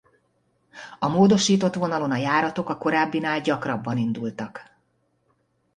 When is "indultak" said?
3.97-4.75